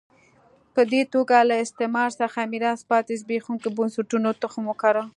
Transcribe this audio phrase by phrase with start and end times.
[0.73, 5.03] په دې توګه له استعمار څخه میراث پاتې زبېښونکو بنسټونو تخم وکره.